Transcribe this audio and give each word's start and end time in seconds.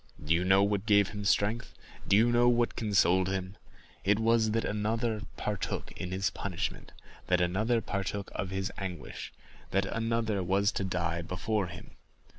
Do 0.23 0.33
you 0.33 0.43
know 0.43 0.63
what 0.63 0.87
gave 0.87 1.09
him 1.09 1.23
strength? 1.25 1.75
do 2.07 2.15
you 2.17 2.31
know 2.31 2.49
what 2.49 2.75
consoled 2.75 3.29
him? 3.29 3.55
It 4.03 4.17
was, 4.17 4.49
that 4.49 4.65
another 4.65 5.21
partook 5.37 5.91
of 5.99 6.09
his 6.09 6.31
punishment—that 6.31 7.39
another 7.39 7.81
partook 7.81 8.31
of 8.33 8.49
his 8.49 8.71
anguish—that 8.79 9.85
another 9.85 10.41
was 10.41 10.71
to 10.71 10.83
die 10.83 11.21
before 11.21 11.67
him! 11.67 11.91